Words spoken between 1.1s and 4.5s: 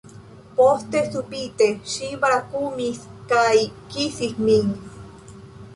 subite ŝi brakumis kaj kisis